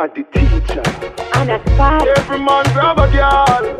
[0.00, 0.82] and the teacher.
[1.34, 2.06] And a spot.
[2.06, 3.76] Every man grab a girl.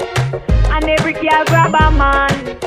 [0.72, 2.58] And every girl grab a man.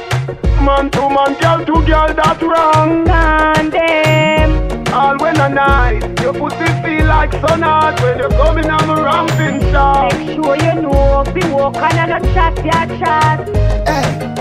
[0.64, 3.06] Man to man, girl to girl, that's wrong.
[3.06, 4.94] Condemn.
[4.94, 9.04] All when a night, your pussy feel like sun hot when you're coming on a
[9.04, 10.14] ramping shot.
[10.18, 11.24] Make sure you know.
[11.34, 13.50] Be walking and a chat, ya chat.
[13.88, 14.41] Hey.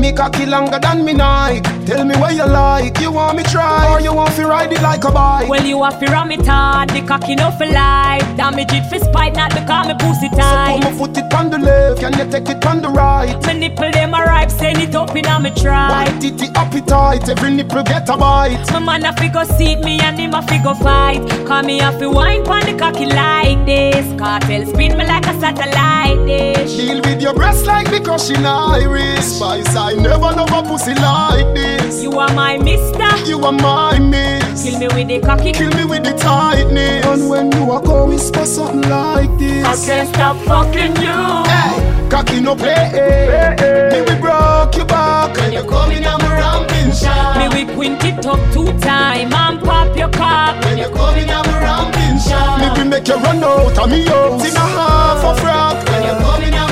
[0.00, 1.62] Me cocky longer than me night.
[1.86, 2.98] Tell me what you like.
[3.00, 5.46] You want me try or you want to ride it like a bike?
[5.46, 8.24] Well, you have to ram it hard, the cocky no for life.
[8.36, 10.82] Damage it for spite, not because me pussy tight.
[10.82, 13.36] So put my foot it on the left, can you take it on the right?
[13.44, 16.08] My nipple them a ripe, send it up in a me try.
[16.08, 18.72] One the appetite, every nipple get a bite.
[18.72, 21.20] My man a fi go seat me and him a fi go fight.
[21.46, 24.06] Call me a fi wine pon the cocky like this.
[24.18, 26.76] Kartel spin me like a satellite dish.
[26.76, 29.36] Deal with your breast like me crushing iris.
[29.36, 32.00] Spice, I never love a pussy like this.
[32.00, 33.10] You are my mister.
[33.28, 34.62] You are my miss.
[34.62, 35.50] Kill me with the cocky.
[35.50, 37.04] Kill me with the tightness.
[37.06, 39.66] And when you are go whisper something like this.
[39.66, 41.20] I can't stop fucking you.
[41.50, 42.74] Hey, cocky no play.
[42.94, 43.90] eh.
[43.90, 47.36] Me we broke your back and you coming on my ramping shot.
[47.38, 50.62] Me we quint it up two time and pop your cock.
[50.66, 52.60] When you coming on my ramping shot.
[52.60, 55.84] Me we make you run out of me house in a half a frock.
[55.88, 56.69] When you coming on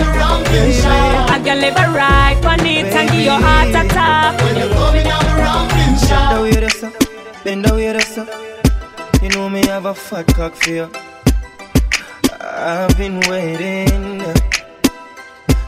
[0.49, 1.31] my ramping shot.
[1.31, 4.41] I can live a ride on it and give your heart attack.
[4.43, 6.35] When you coming on my ramping Bend shot.
[6.35, 9.23] the way that's up, bend the way up.
[9.23, 10.91] You know me have a fat cock for you.
[12.41, 14.19] I've been waiting.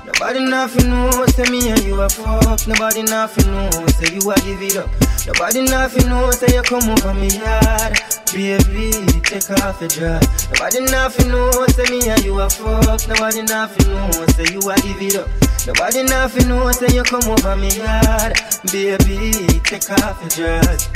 [0.06, 2.66] Nobody nothing know, say me and you a fuck.
[2.66, 5.09] Nobody nothing know, say you a give it up.
[5.32, 7.96] Nobody nothing know, say you come over me yard.
[8.34, 8.90] Baby,
[9.22, 10.50] take off your dress.
[10.50, 13.06] Nobody nothing know, say me and you a fuck.
[13.06, 15.28] Nobody nothing know, say you a give it up.
[15.68, 18.40] Nobody nothing know, say you come over me yard.
[18.72, 20.90] Baby, take off your dress.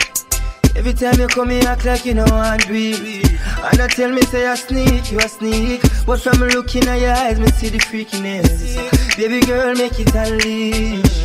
[0.75, 2.59] Every time you come, you act like you know I'm.
[2.69, 5.81] And I tell me, say I sneak, you a sneak.
[6.05, 9.17] But from looking at your eyes, me see the freakiness.
[9.17, 11.24] Baby girl, make it unleash.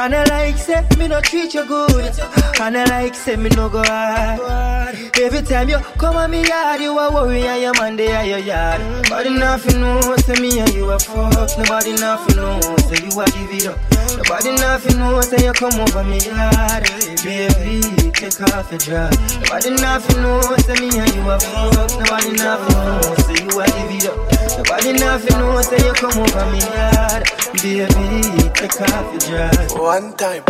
[0.00, 2.12] And I like say me no treat you good.
[2.60, 4.96] And I like say me no go hard.
[5.20, 8.24] Every time you come at me yard, you a worry and your man they are
[8.24, 8.80] your yard.
[8.80, 11.58] Nobody nothing know, say me and you a fuck.
[11.58, 13.78] Nobody nothing know, say you a give it up.
[14.16, 16.84] Nobody nothing know, say you come over me yard.
[17.24, 19.14] Baby, take off your dress.
[19.36, 21.90] Nobody nothing know, say me and you a fuck.
[21.98, 24.18] Nobody nothing know, say you a give it up.
[24.58, 27.22] Nobody nothing know, say you come over me yard.
[27.62, 29.72] Baby, take off your dress.
[29.72, 30.42] One time.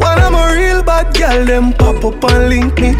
[0.00, 2.92] When I'm a real bad girl, them pop up and link me.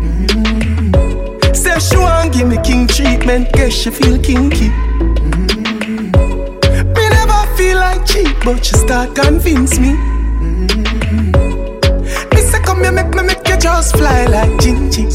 [0.00, 1.54] Mm.
[1.54, 4.70] Say she want give me king treatment, guess she feel kinky.
[4.70, 6.12] Mm.
[6.96, 10.13] Me never feel like cheap, but she start convince me.
[12.84, 15.08] Me make me make you just fly like Gingy.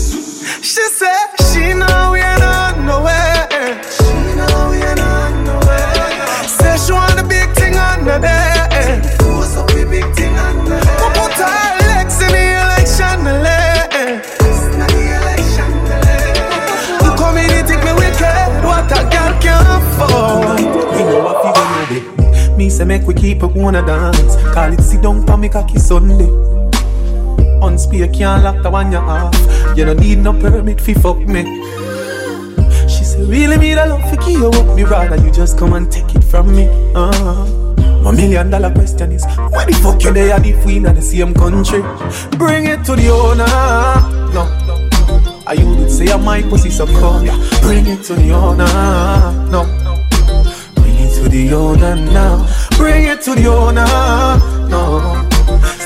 [0.64, 1.20] She say
[1.54, 3.46] she know we ain't on nowhere.
[3.94, 6.48] She know we ain't on nowhere.
[6.50, 9.00] Say she want the big thing on the day.
[9.20, 10.98] Force up the big thing on the day.
[10.98, 13.22] We put her legs in the election
[17.68, 18.66] take me wicked.
[18.66, 20.60] What a girl can afford.
[20.60, 22.58] You know what you gonna.
[22.58, 24.38] Me say make we keep it wanna dance.
[24.56, 26.50] Call it sit down for me cocky Sunday.
[27.62, 29.36] Unspeak can't lock the one you off.
[29.78, 31.44] You don't need no permit fi fuck me.
[32.88, 34.76] She say really me the love fi keep you up.
[34.76, 36.68] Me rather you just come and take it from me.
[36.96, 37.60] Uh.
[38.04, 41.34] My million dollar question is Why the fuck you there if we not the same
[41.34, 41.82] country?
[42.38, 43.46] Bring it to the owner
[44.34, 44.48] No
[45.46, 47.36] I you did say my pussy so come yeah.
[47.62, 48.66] Bring it to the owner
[49.52, 49.66] No
[50.76, 53.86] Bring it to the owner now Bring it to the owner
[54.70, 55.29] No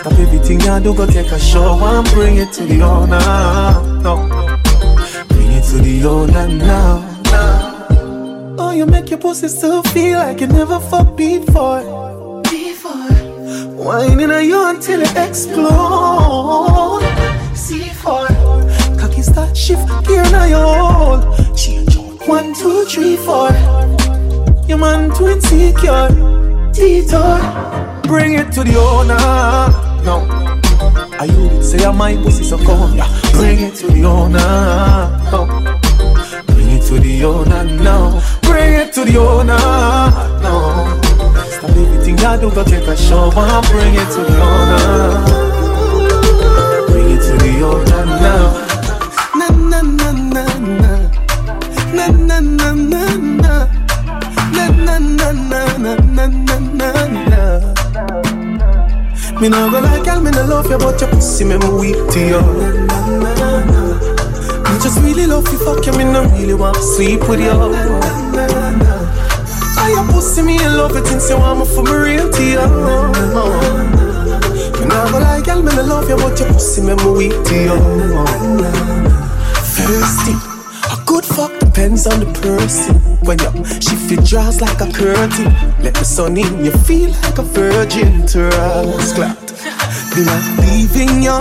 [0.03, 3.19] Stop everything you do go take a shower and bring it to the owner
[4.01, 4.27] No
[5.29, 7.09] Bring it to the owner now
[8.59, 12.41] Oh, you make your pussy still feel like you never fucked before.
[12.43, 12.91] Before.
[13.81, 17.01] Whining on you until it explode.
[17.53, 18.99] C4.
[18.99, 21.57] Cocky start shift gear now you hold.
[21.57, 21.95] Change.
[22.27, 23.51] One, two, three, four.
[24.67, 26.09] Your man too insecure.
[26.73, 27.39] Detour.
[28.03, 30.59] Bring it to the owner now.
[31.19, 33.07] I you say I'm my pussy so come, yeah.
[33.33, 34.39] Bring it to the owner.
[35.31, 35.45] No.
[36.47, 38.21] Bring it to the owner now.
[38.41, 39.57] Bring it to the owner
[40.41, 41.00] No,
[41.51, 43.61] Stop everything I do, go take a shower.
[43.71, 45.25] Bring it to the owner.
[46.88, 48.45] Bring it to the owner now.
[49.35, 50.91] Na na na na na.
[51.94, 53.53] Na na na na na.
[54.51, 57.12] Na na na na na na na na.
[59.44, 61.98] Me no go like girl, me no love you, but your pussy make me weak
[62.13, 62.42] to you.
[64.63, 67.51] Me just really love you, fuck you, me no really want to sleep with you.
[69.81, 72.42] I your pussy me in love it since you want me for me real to
[72.42, 72.68] you.
[74.80, 77.44] Me nah go lie, girl, me no love you, but your pussy me me weak
[77.44, 77.78] to you.
[79.75, 80.36] Thirsty,
[80.90, 82.95] a good fuck depends on the person.
[83.25, 85.45] When you shift your jaws like a curtain,
[85.81, 89.13] let the sun in, you feel like a virgin to us.
[89.13, 89.37] Glad
[90.15, 91.33] me not leaving you,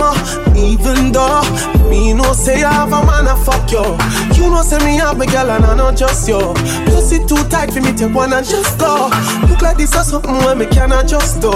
[0.57, 1.43] even though
[1.87, 3.85] me no say I have a man a fuck you.
[4.33, 6.39] You know say me have my girl and I not just you.
[6.85, 9.11] Pussy too tight for me take one and just go.
[9.47, 11.51] Look like this or something where me cannot just do.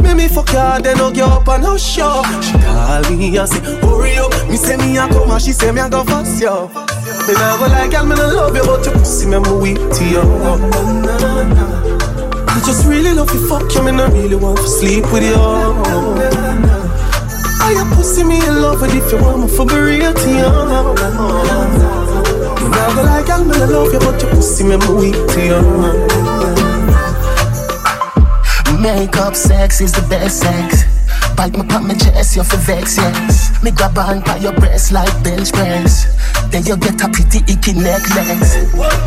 [0.00, 2.22] Make me fuck you, then I'll up and I'll show.
[2.40, 4.32] She call me and say hurry up.
[4.48, 6.91] Me say me a come and she say me a go fast you.
[7.26, 9.78] Me nah go like girl, me no love you, but your pussy me me weak
[9.78, 10.22] to you.
[12.48, 15.34] I just really love you, fuck you, me no really want to sleep with you.
[17.64, 20.28] I your pussy me in love with if you want me for be real to
[20.28, 20.36] you.
[22.58, 25.18] You nah go like girl, me no love you, but your pussy me me weak
[25.34, 25.62] to you.
[28.80, 30.84] Makeup sex is the best sex.
[31.36, 33.62] Bite me pop my chest, you for vex, yes.
[33.62, 36.06] Me grab on by your breast like bench press.
[36.50, 38.56] Then you get a pretty icky necklace.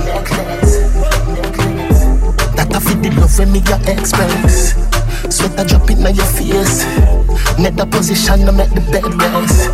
[0.06, 0.76] Necklace.
[2.56, 4.74] That I feel the love when me your express.
[5.30, 6.86] Sweat a drop in your face.
[7.58, 9.70] Net the position to make the bed rest.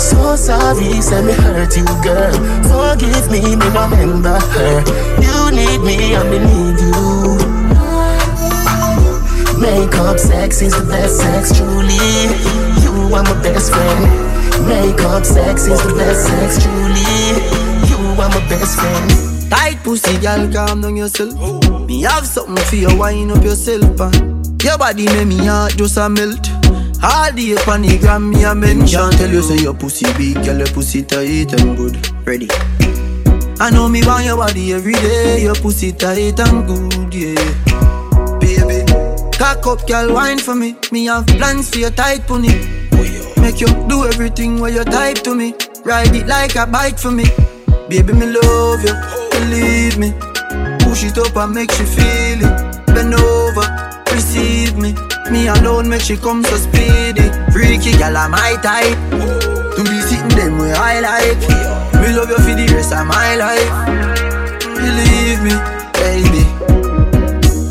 [0.00, 2.34] So sorry, say me hurt you, girl.
[2.66, 4.82] Forgive me, me no remember her.
[5.20, 7.19] You need me, I me need you.
[9.60, 12.00] Makeup sex is the best sex, truly.
[12.82, 14.02] You are my best friend.
[14.66, 17.04] Makeup sex is the best sex, truly.
[17.88, 19.50] You are my best friend.
[19.50, 21.34] Tight pussy, girl, calm down yourself.
[21.86, 24.00] Me have something for you, wind up yourself.
[24.00, 26.48] And your body make me heart just a melt.
[27.02, 29.10] All the the gram, me a mention.
[29.12, 31.96] Tell you say your pussy big, girl, your pussy tight and good.
[32.26, 32.48] Ready?
[33.60, 35.42] I know me want your body every day.
[35.42, 37.59] Your pussy tight and good, yeah.
[39.40, 40.76] Cock up, girl, wine for me.
[40.92, 42.52] Me have plans for your tight pony.
[43.40, 45.54] Make you do everything where you type to me.
[45.82, 47.24] Ride it like a bike for me.
[47.88, 48.94] Baby, me love you,
[49.32, 50.12] believe me.
[50.80, 52.86] Push it up and make she feel it.
[52.88, 53.64] Bend over,
[54.12, 54.94] receive me.
[55.30, 57.24] Me alone make she come so speedy.
[57.50, 58.98] Freaky gal, I'm my type.
[59.10, 61.40] Do the sitting them way I like.
[62.02, 63.72] Me love you for the rest of my life.
[64.76, 65.56] Believe me,
[65.94, 66.44] baby.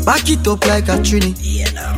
[0.04, 1.49] Back it up like a trini.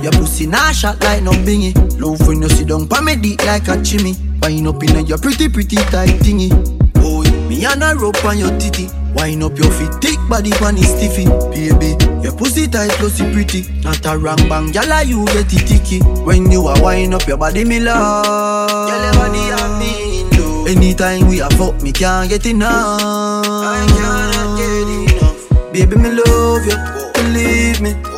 [0.03, 1.73] Your pussy nah shot like no bingy.
[2.01, 4.17] Love when you sit down pa me deep like a chimney.
[4.43, 6.51] Wind up in your pretty pretty tight thingy.
[6.97, 8.89] Oh, me and a rope on your titty.
[9.15, 11.27] Wind up your feet, thick body pan is stiffy.
[11.55, 13.63] Baby, your pussy tight, pussy pretty.
[13.83, 16.01] Not a wrong bang, gyal you get it ticky.
[16.25, 18.89] When you a wind up your body, me love.
[18.91, 20.67] Gyal body have me low.
[20.67, 23.01] Anytime we a fuck, me can't get enough.
[23.01, 25.73] I cannot get enough.
[25.73, 28.12] Baby, me love you, believe me.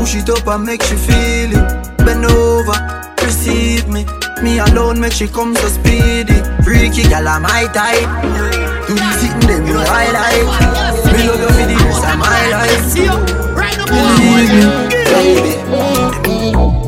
[0.00, 1.98] Push it up and make she feel it.
[1.98, 2.72] Bend over,
[3.22, 4.06] receive me.
[4.42, 6.40] Me alone make she come so speedy.
[6.64, 8.08] Freaky gal, I'm my type.
[8.88, 10.08] Do the sitting them you like.
[11.12, 12.94] Me love you for the rest of my life.
[13.90, 14.64] Believe me,
[16.24, 16.79] baby.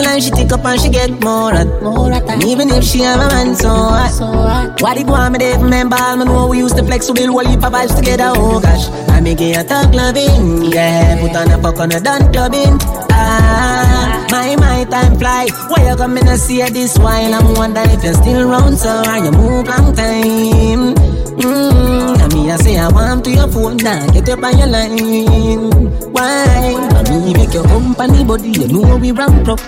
[0.00, 2.84] So now she take up and she get more at more at And even if
[2.84, 4.80] she have a man so hot, so hot.
[4.80, 7.28] What it want me there remember all me know we used to flex so build
[7.28, 8.88] whole heap of vibes together oh gosh.
[9.10, 11.20] I make it a talk loving yeah.
[11.20, 12.78] Put on a fuck on a done clubbing
[13.12, 15.48] Ah, my my time fly.
[15.68, 17.34] Why you coming to see this while?
[17.34, 20.94] I'm wondering if you're still around so are you move long time.
[21.40, 24.68] Mmm, and me I say I want to your phone now get up on your
[24.68, 25.90] line.
[26.12, 26.72] Why?
[26.96, 29.60] And me make your company body you know we ramp up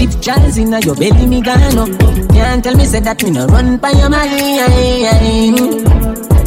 [0.00, 1.92] Shift jazz in your belly me gone
[2.30, 5.58] Can't tell me say that me no run by your mind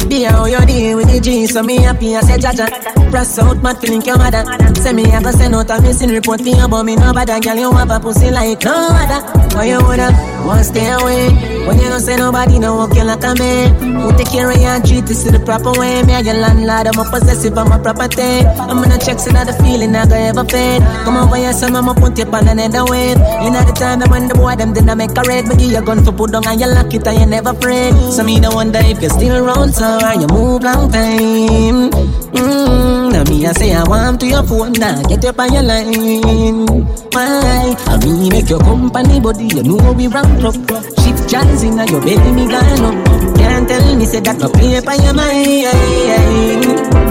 [0.08, 2.66] Be how you deal with the G, so me happy I say jaja.
[3.12, 4.42] Press out, mad feeling your mother.
[4.74, 7.54] Say me I go send out a missing report you, but me no bother, girl.
[7.54, 9.22] You have a pussy like no other.
[9.54, 10.10] Why you woulda
[10.44, 11.53] want stay away?
[11.66, 13.74] When you don't say nobody no walk you like a man.
[14.00, 16.02] Who take care of your treat this is the proper way?
[16.04, 18.44] Me and your landlord, I'm a possessive, I'm a property.
[18.44, 20.82] I'm gonna check that the feeling I go ever fade.
[21.04, 23.16] Come over here, son, I'ma put you on another wave.
[23.16, 25.48] You know the time when the boy them did I make a red.
[25.48, 27.50] me give you a gun for put down and you lock it and you never
[27.50, 27.94] afraid.
[28.12, 31.90] So me no wonder if you're still around, so are you move long time?
[32.34, 35.62] Mmm, now me I say I want to your phone now, get up on your
[35.62, 36.93] line.
[37.14, 37.76] Why?
[37.86, 40.54] I me make your company body, you know we ramp up.
[40.54, 43.36] Shift jazz in your belly, me gone up.
[43.36, 44.48] Can't tell me say that no
[44.82, 47.03] by your mind.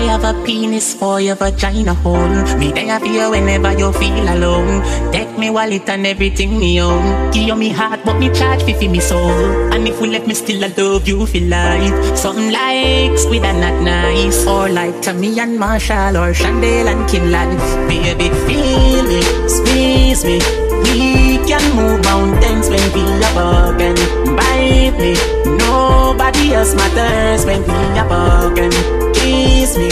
[0.00, 2.56] I have a a penis for your vagina hole.
[2.56, 4.80] Me there for you whenever you feel alone.
[5.12, 7.30] Take me wallet and everything me own.
[7.32, 9.72] Give you me heart, but me charge fi me soul.
[9.74, 13.60] And if we let me still I love you feel like Something like squid and
[13.60, 17.50] not nice, or like Tommy and Marshall or Chandel and Kinlan.
[17.88, 20.40] Baby, feel me, squeeze me.
[20.84, 23.96] We can move mountains when we are broken.
[24.34, 25.12] Bite me,
[25.58, 28.99] nobody else matters when we are broken.
[29.30, 29.88] Kiss me,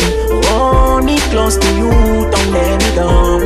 [0.50, 1.90] hold me close to you,
[2.26, 3.38] don't let me go.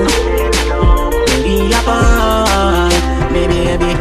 [1.44, 3.92] We are broken, baby, baby.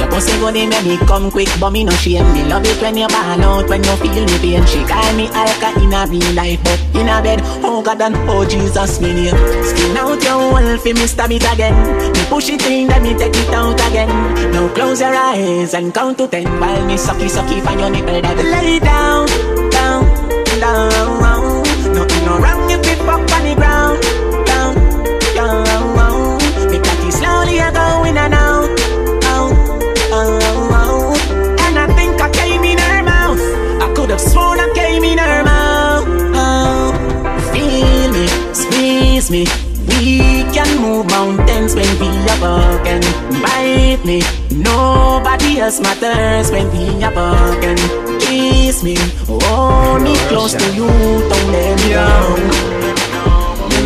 [0.00, 2.24] Your pussy good, make me come quick, but me no shame.
[2.32, 4.64] Me love it when you ball out, when you feel me pain.
[4.64, 8.16] She call me alka in a real life, but in a bed, oh God and
[8.30, 9.36] oh Jesus, me name.
[9.62, 11.76] Skin out your wall, fi me stab it again.
[12.14, 14.08] Me push it in, then me take it out again.
[14.52, 18.22] Now close your eyes and count to ten while me sucky sucky for your nipple.
[18.22, 19.28] That lay down,
[20.66, 21.62] down.
[21.94, 23.98] Nothing no wrong if it fuck on the ground,
[24.50, 24.74] down,
[25.34, 25.86] down.
[27.02, 28.68] Me slowly a go in and out,
[31.78, 33.40] I think I came in her mouth.
[33.84, 36.06] I could have sworn I came in her mouth.
[37.52, 38.26] Feel me,
[38.62, 39.42] squeeze me.
[39.88, 43.00] We can move mountains when we are broken.
[43.42, 44.18] Bite me,
[44.50, 48.05] nobody else matters when we are broken.
[48.26, 52.38] Kiss me, hold me close to you, don't let me down.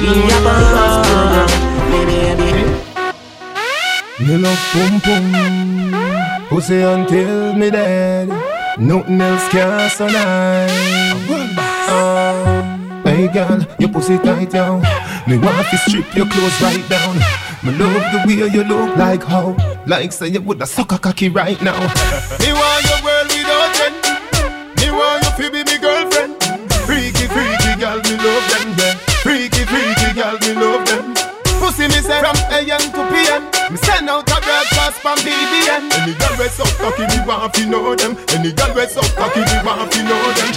[0.00, 1.50] We are broken,
[1.92, 2.90] baby.
[4.26, 8.28] Me love pum pum Pussy until me dead.
[8.78, 10.70] Nothing else can so nice
[11.28, 13.02] oh, ah.
[13.04, 14.82] Hey girl, your pussy tight down
[15.26, 17.16] Me want to strip your clothes right down.
[17.62, 19.54] Me love the way you look like how.
[19.86, 21.78] Like say you woulda suck a cocky right now.
[22.40, 23.19] Me want your world
[28.24, 28.94] love them, yeah.
[29.24, 31.14] Freaky, freaky girl, me love them.
[31.60, 36.14] Pussy me say from AM to PM Me send out a broadcast from BBM Any
[36.16, 38.16] girl we so cocky me want to know them.
[38.32, 40.50] Any girl we so cocky me want to know them.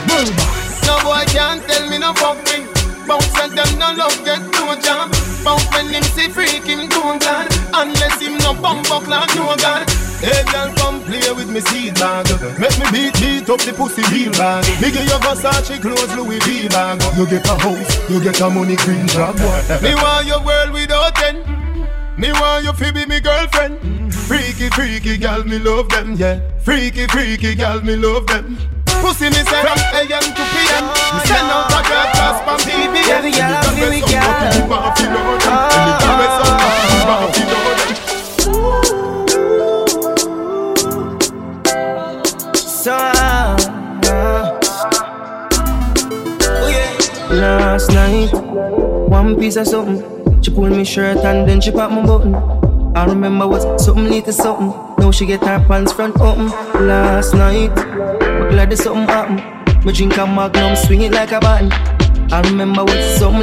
[0.88, 2.73] No boy can't tell me no fuck me
[3.08, 5.12] Bounce and them no love get no jam
[5.44, 9.56] Bounce when him see freak him don't glad Unless him no bump up like no
[9.58, 9.90] god.
[10.24, 12.26] Hey girl come play with me seed bag.
[12.58, 14.64] Make me beat beat up the pussy real bag.
[14.82, 17.04] Me give you Versace clothes Louis V bag.
[17.18, 19.36] You get a house, you get a money green job
[19.84, 21.44] Me want your world without end.
[22.18, 24.14] Me want you to be me girlfriend.
[24.14, 26.40] Freaky freaky girl me love them yeah.
[26.60, 28.58] Freaky freaky girl me love them
[29.02, 30.84] Pussy me say from AM to PM
[31.14, 34.22] Me send out a girl class from BBM Every girl I feel we can
[34.54, 39.04] You want to know them Any girl we so cocky you want to know them
[42.84, 43.56] So, uh,
[46.42, 47.28] oh yeah.
[47.32, 48.28] Last night,
[49.08, 50.42] one piece of something.
[50.42, 52.36] She pulled me shirt and then she popped my button.
[52.94, 54.74] I remember what something lead to something.
[54.98, 56.48] Now she get her pants front open.
[56.86, 57.72] Last night,
[58.54, 59.38] glad there's something happen.
[59.84, 61.72] Me drink a magnum, swing it like a button.
[62.32, 62.96] I remember what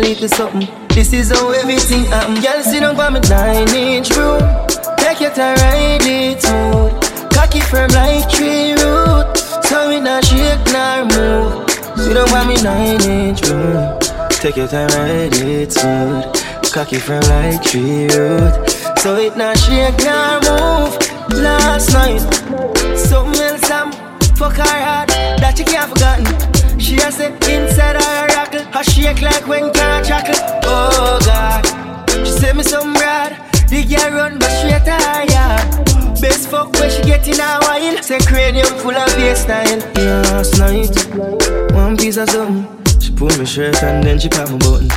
[0.03, 0.69] lead to something.
[0.89, 2.41] This is how everything happen.
[2.43, 4.41] Girl, sit down by me nine inch room.
[4.99, 6.93] Take your time, ride it smooth.
[7.33, 9.37] Cocky firm like tree root.
[9.67, 11.71] So it not shake nor move.
[11.99, 13.99] Sit down by me nine inch room.
[14.31, 16.25] Take your time, ride it smooth.
[16.73, 18.71] Cocky firm like tree root.
[18.99, 20.97] So it not shake nor move.
[21.31, 22.21] Last night,
[22.97, 23.30] something
[24.41, 26.25] fuck her hard that she can't forgotten.
[26.81, 29.69] She has said inside her rockle, her shake like when
[30.03, 30.41] chuckle.
[30.65, 31.61] Oh God,
[32.25, 33.37] she said me some broad.
[33.69, 34.89] The girl run but straight
[35.29, 35.61] yard.
[36.23, 38.03] Best fuck when she get in her wine.
[38.03, 39.79] Say cranium full of style.
[40.09, 40.97] Last night,
[41.75, 42.65] one piece of something.
[42.99, 44.89] She pull my shirt and then she popped my button.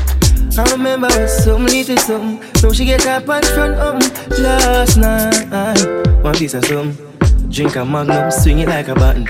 [0.58, 2.40] I remember when something little something.
[2.64, 4.00] Now she get her pants front up.
[4.40, 7.12] Last night, one piece of something.
[7.53, 9.29] Drink a magnum, swing it like a button.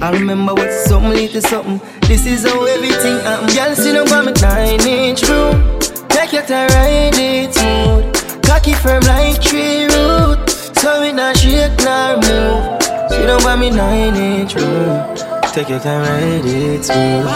[0.00, 1.78] I remember what something little something.
[2.08, 3.54] This is how everything happen.
[3.54, 5.78] Girl, sit down by me nine inch room.
[6.08, 8.42] Take your time, ride it smooth.
[8.42, 10.48] Cocky firm like tree root.
[10.80, 12.80] So it not shake nor move.
[13.12, 15.14] Sit down by me nine inch room.
[15.52, 17.26] Take your time, ride it smooth.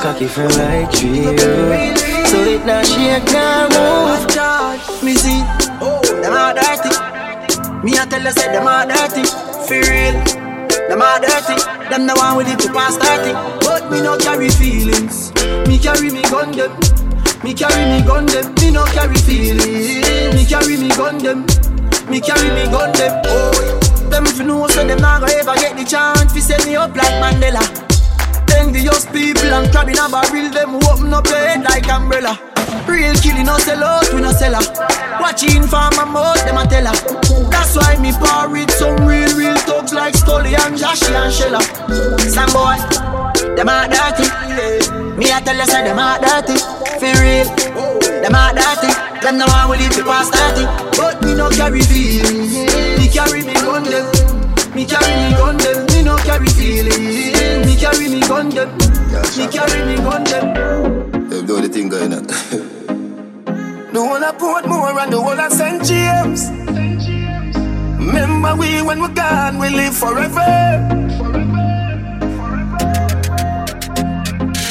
[0.00, 1.98] Cocky firm like tree root.
[2.32, 5.04] So it not shake nor move.
[5.04, 5.42] Me see,
[5.84, 6.88] oh, them are dirty.
[7.84, 9.53] Me I tell you, say them are dirty.
[9.64, 10.12] For real,
[10.92, 11.56] them are dirty.
[11.88, 13.32] Them the one with it to pass 30.
[13.64, 15.32] But me no carry feelings.
[15.64, 16.68] Me carry me gun them.
[17.40, 18.52] Me carry me gun them.
[18.60, 20.04] Me no carry feelings.
[20.36, 21.48] Me carry me gun them.
[22.12, 23.22] Me carry me gun them.
[23.24, 23.80] Oh,
[24.12, 26.76] them if you know so them not gonna ever get the chance to set me
[26.76, 27.64] up like Mandela.
[28.52, 32.53] envious people and crab in a barrel, them open up your head like umbrella.
[32.86, 34.64] Real killing no sell out, we no sell her.
[35.20, 36.96] Watching for my mouth, them a tell her.
[37.50, 41.60] That's why me par with some real, real thugs like Scully and Joshy and Shella.
[42.28, 42.76] Some boy,
[43.56, 44.28] them a dirty.
[45.16, 46.58] Me a tell you say them a dirty.
[47.00, 47.48] For real,
[48.20, 48.92] them a dirty.
[49.22, 50.66] Them no one will live to past 30.
[51.00, 52.52] But me no carry feelings.
[52.98, 54.06] Me carry me gun them.
[54.74, 55.86] Me carry me gun them.
[55.86, 57.66] Me no carry feelings.
[57.66, 58.68] Me carry me gun them.
[58.76, 61.28] Me carry me gun them.
[61.30, 62.73] They do the thing going on.
[63.94, 65.78] The one I put more and the one I St.
[65.84, 66.50] James.
[68.04, 70.50] Remember we when we're gone, we live forever.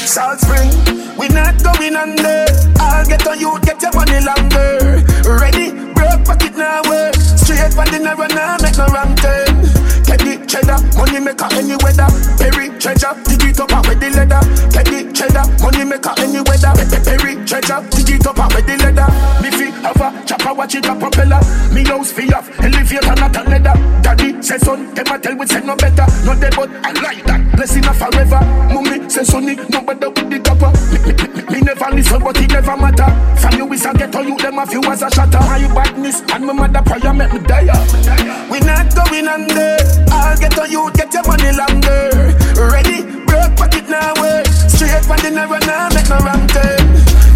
[0.04, 0.68] Salt Spring,
[1.16, 2.44] we not going under.
[2.78, 5.02] I'll get on you, get your money longer.
[5.40, 7.14] Ready, broke pocket now, work.
[7.14, 9.73] Straight from the narrow now, make no wrong turn.
[10.14, 12.06] Teddy cheddar, money maker any weather.
[12.38, 14.38] Perry treasure, dig it up out with the leather.
[14.70, 16.70] Teddy cheddar, money maker any weather.
[17.02, 19.10] Perry treasure, dig it up out with the leather.
[19.42, 21.42] Me fi have a chopper, watch it a propeller.
[21.74, 23.74] Me house fi off, elevator not a leather.
[24.06, 26.06] Daddy say son, them a tell we say no better.
[26.22, 28.38] No dead but I like that, blessing a forever.
[28.70, 30.70] Mummy say sonny, no better with the copper.
[31.50, 33.10] Me never listen, but it never matter.
[33.42, 35.42] From you is a ghetto, you them a few as a shatter.
[35.42, 37.66] My badness and my mother prayer make me die.
[38.46, 40.03] We not going under.
[40.10, 42.34] I'll get on you, get your money longer.
[42.56, 44.46] Ready, broke pocket now, work.
[44.68, 46.82] Straight from the narrow now, make no wrong turn.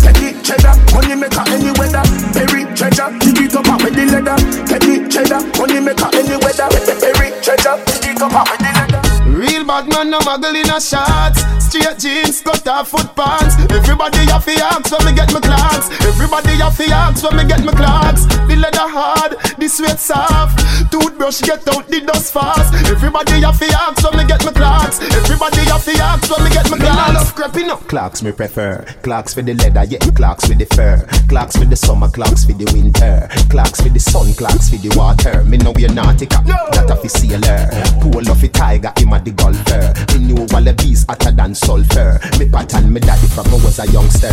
[0.02, 2.04] Teddy cheddar, money maker any weather.
[2.32, 4.38] Perry treasure, dig it up with the leather.
[4.66, 6.68] Teddy cheddar, money maker any weather.
[7.00, 9.02] Perry treasure, dig it up with the leather.
[9.30, 11.57] Real bad man, no muggle in a shots.
[11.68, 13.56] Straight jeans, cut off foot pants.
[13.70, 15.90] Everybody have to ask when me get my clocks.
[16.00, 18.24] Everybody have to ask when me get my clocks.
[18.24, 20.64] The leather hard, the sweat soft.
[20.90, 22.72] Toothbrush get out the dust fast.
[22.88, 24.98] Everybody have to ask when me get my clocks.
[25.12, 27.08] Everybody have to ask when me get my clocks.
[27.08, 27.80] Me love creeping up.
[27.86, 28.82] Clocks me prefer.
[29.02, 29.98] Clocks for the leather, yeah.
[30.16, 31.04] Clocks with the fur.
[31.28, 33.28] Clocks for the summer, clocks for the winter.
[33.50, 35.44] Clocks for the sun, clocks for the water.
[35.44, 36.40] Me know we're nautica,
[36.72, 37.68] that a fi sailor.
[38.00, 39.92] Pull off a tiger, him a the golfer.
[40.16, 42.20] Me knew wallabies hotter than sulfur.
[42.38, 44.30] Me pattern me daddy from I was a youngster.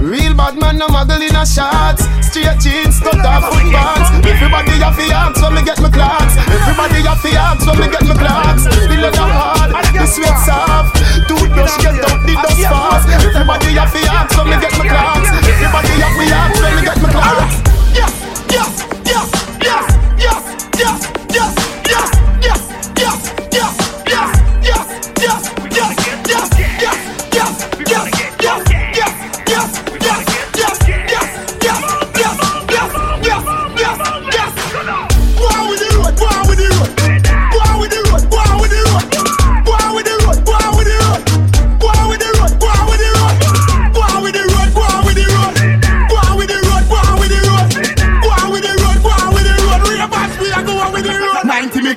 [0.00, 2.08] Real bad man, no muggle in a shots.
[2.24, 4.08] Straight jeans, cut off foot pants.
[4.24, 6.34] Everybody have to ask when me get my clocks.
[6.48, 8.64] Everybody have to ask when me get my clocks.
[8.64, 10.96] The leather hard, the sweat soft.
[11.28, 13.08] Toothbrush get out the dust fast.
[13.10, 15.28] Everybody have to ask when me get my clocks.
[15.44, 17.54] Everybody have to ask when me get my clocks.
[17.92, 18.12] Yes,
[18.48, 18.70] yes,
[19.04, 19.26] yes,
[19.60, 19.84] yes,
[20.16, 20.42] yes,
[20.78, 21.17] yes,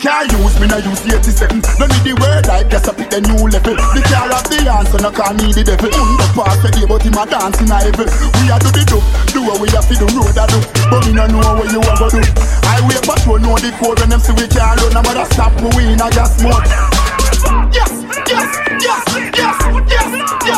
[0.01, 1.61] 90 me can't use, me not use 87.
[1.77, 3.75] No need the word like just up the new level.
[3.77, 5.89] The car of the answer, no call me the devil.
[5.89, 8.09] Mm, Under pass the day, but him a dancing a heaven.
[8.41, 8.97] We a do the do,
[9.29, 10.57] do what we a fi the road a do.
[10.89, 12.21] But me no know what you a go do.
[12.65, 14.89] I wait patrol know the code when them see we can't run.
[14.97, 16.65] No matter stop we in a gas mode.
[17.69, 17.93] Yes,
[18.25, 18.49] yes,
[18.81, 19.03] yes,
[19.37, 20.07] yes, yes,
[20.45, 20.50] yes,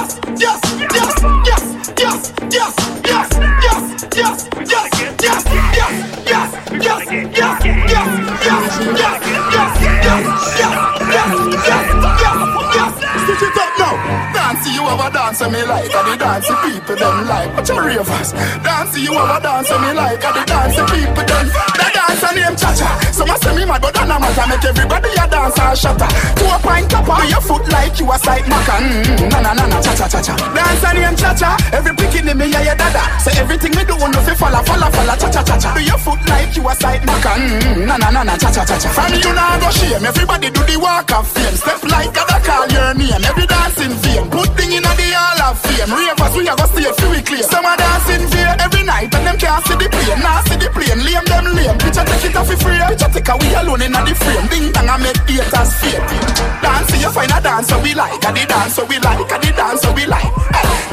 [15.44, 17.50] a dance and me like, and the dance people them like.
[17.56, 18.32] Watch your ravers.
[18.64, 21.46] Dance, you have a dance and me like, and the dance people them.
[21.48, 22.90] The dance name Cha-Cha.
[23.12, 24.46] Some a say me mad, but that no matter.
[24.48, 26.08] Make everybody a dance and shatter.
[26.40, 28.76] To a pint topper, your foot like you a sight maca.
[28.80, 30.36] Mm, na na na na, cha cha cha cha.
[30.54, 31.52] Dance name Cha-Cha.
[31.74, 33.04] Every picking in me, yeah, yeah, dada.
[33.20, 35.70] Say everything me do, no fi follow, follow, follow, cha cha cha cha.
[35.76, 37.36] Do your foot like you a sight maca.
[37.36, 38.90] Mm, na na na na, cha cha cha cha.
[38.96, 40.04] From you now go shame.
[40.06, 41.56] Everybody do the walk of fame.
[41.60, 43.22] Step like other call your name.
[43.28, 44.30] Every dance in vain.
[44.32, 45.90] Put thing in the hall of fame.
[45.90, 47.44] Ravers we a go stay we clear.
[47.44, 50.20] Some a dance in vain every night and them can't see the plane.
[50.22, 51.00] Nah see the plane.
[51.02, 51.78] Lame them lame.
[51.82, 52.80] Picture take it off for free.
[52.90, 54.46] Picture take a we alone in the frame.
[54.50, 56.04] Ding dong a make haters fade.
[56.62, 58.22] Dance you find a dancer we like.
[58.24, 59.26] And the dancer we like.
[59.32, 60.32] And the dancer we like.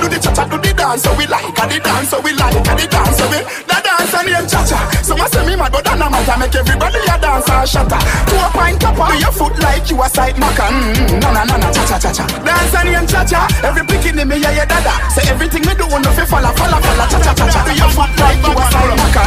[0.01, 1.45] Do the cha cha do the dancer we like.
[1.61, 2.57] And the dancer we like.
[2.57, 3.39] And the dancer we.
[3.69, 4.81] The dancer name cha cha.
[5.05, 6.37] Some say me mad but that no matter.
[6.41, 8.01] Make everybody a dance and shatter.
[8.01, 9.13] To a pint topper.
[9.13, 10.73] Do your foot like you a sight maca.
[10.73, 12.25] Mm, na na na na cha cha cha cha.
[12.41, 13.45] Dance and name cha cha.
[13.61, 14.95] Every picking in me yeah yeah dada.
[15.11, 17.61] Say everything me do no fi follow follow follow cha cha cha cha.
[17.67, 19.23] Do your foot like you a sight maca.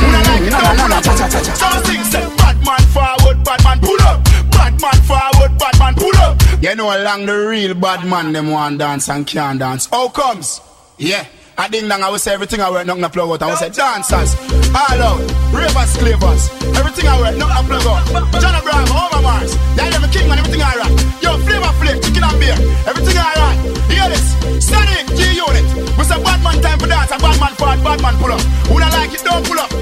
[0.49, 1.53] Na na na na cha cha cha cha.
[1.59, 4.23] So sing say bad man forward, bad man pull up.
[4.55, 6.39] Bad man forward, bad man pull up.
[6.63, 9.85] You know along the real bad man them want dance and can't dance.
[9.87, 10.61] How comes?
[10.97, 11.25] Yeah.
[11.55, 13.41] I ding dong, I will say everything I wear, nothing I plug out.
[13.43, 14.33] I will say dancers,
[14.73, 15.21] all out,
[15.53, 18.41] ravers, clavers, everything I wear, nothing I plug out.
[18.41, 20.93] John Abraham, Homer Mars, yeah, them king man, everything alright.
[21.21, 22.57] Yo, flavor flame, chicken and beer,
[22.89, 23.57] everything alright.
[23.85, 24.33] Hear this,
[24.65, 25.65] Sonic, G unit.
[25.97, 28.41] We say bad man time for dance, a bad man forward, bad man pull up.
[28.69, 29.72] Who don't like it, don't pull up.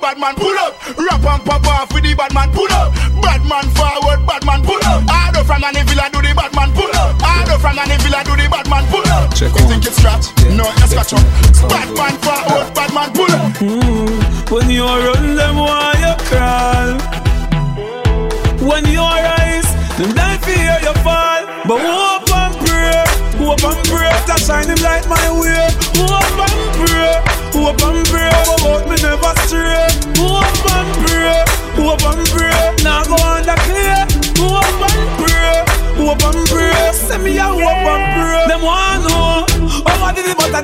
[0.00, 0.34] Bad man.
[0.34, 0.53] Pull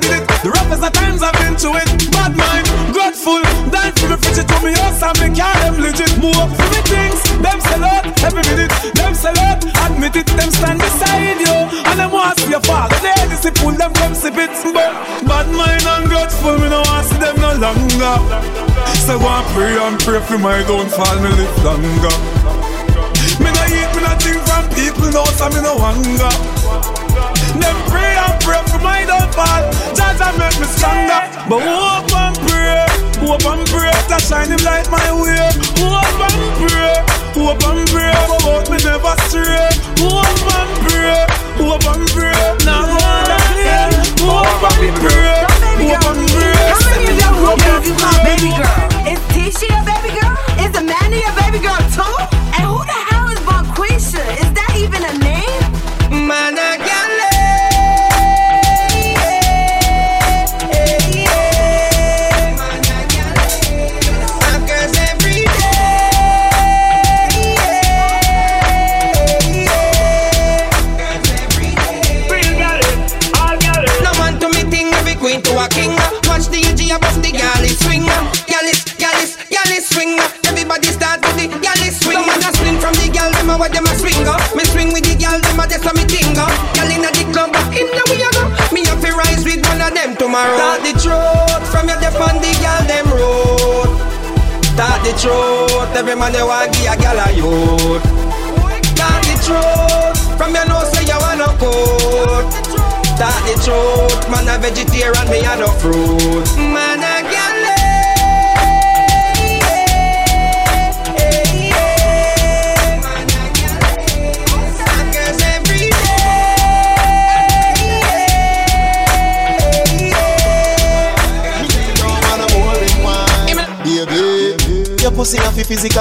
[0.00, 0.24] did it.
[0.42, 1.88] The roughest of times I've been to it.
[2.10, 6.12] Bad mind, grateful, dance for me, fridge to me house and me car them legit.
[6.18, 8.72] Move for me things, them sell out every minute.
[8.96, 12.88] Them sell out, admit it, them stand beside you, and them want see you fall.
[13.04, 14.92] They discipline them come sip it, but
[15.28, 18.16] bad mind and grateful, me no want see them no longer.
[19.04, 22.16] So go and pray and pray for my downfall, me live longer.
[23.40, 26.32] Me no eat, me no think from people, no, so me no hunger.
[27.56, 28.19] Them pray
[28.50, 29.70] pray for my downfall.
[30.20, 31.22] And make me stronger.
[31.48, 32.84] But hope and pray,
[33.24, 35.48] hope and pray to shine him light my way.
[35.80, 37.00] Hope and pray,
[37.32, 39.70] hope and pray, about me never stray.
[39.96, 41.24] Hope and pray,
[41.56, 42.42] hope and pray.
[42.66, 43.38] Now go on the.
[44.20, 45.46] Hope and pray,
[45.88, 47.19] hope and pray.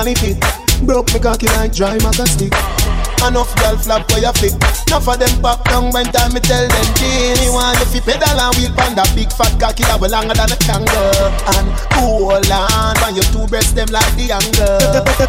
[0.03, 0.85] Physically fit.
[0.85, 2.88] Broke me cocky like dry maca stick.
[3.19, 4.55] Enough girl flap where you fit.
[4.87, 8.39] Enough of them pop down when time me tell them Genie want you fi pedal
[8.39, 11.29] and wheel pan that big fat cocky that well longer than a kangaroo.
[11.51, 11.67] And
[11.99, 14.79] hold on when your two breasts them like the angle.